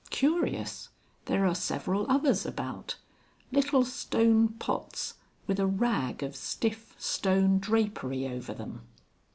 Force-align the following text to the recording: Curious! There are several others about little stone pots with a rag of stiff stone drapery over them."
Curious! 0.09 0.89
There 1.25 1.45
are 1.45 1.53
several 1.53 2.09
others 2.09 2.43
about 2.43 2.95
little 3.51 3.85
stone 3.85 4.47
pots 4.53 5.13
with 5.45 5.59
a 5.59 5.67
rag 5.67 6.23
of 6.23 6.35
stiff 6.35 6.95
stone 6.97 7.59
drapery 7.59 8.27
over 8.27 8.55
them." 8.55 8.81